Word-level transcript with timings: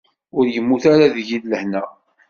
Ur 0.37 0.45
yemmut 0.53 0.83
ara 0.93 1.07
deg 1.15 1.27
lehna. 1.49 1.83